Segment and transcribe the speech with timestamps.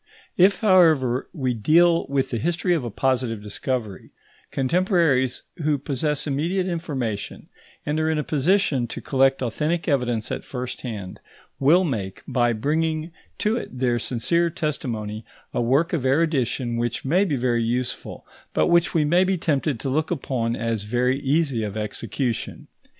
[0.35, 4.09] If, however, we deal with the history of a positive discovery,
[4.49, 7.49] contemporaries who possess immediate information,
[7.85, 11.19] and are in a position to collect authentic evidence at first hand,
[11.59, 17.23] will make, by bringing to it their sincere testimony, a work of erudition which may
[17.23, 18.25] be very useful,
[18.55, 22.65] but which we may be tempted to look upon as very easy of execution.